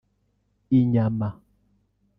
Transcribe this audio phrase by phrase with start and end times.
[0.79, 1.29] inyama